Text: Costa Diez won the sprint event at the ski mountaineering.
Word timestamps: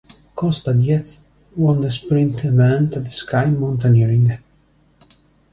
Costa 0.35 0.73
Diez 0.73 1.21
won 1.55 1.81
the 1.81 1.91
sprint 1.91 2.43
event 2.43 2.97
at 2.97 3.05
the 3.05 3.11
ski 3.11 3.45
mountaineering. 3.45 4.39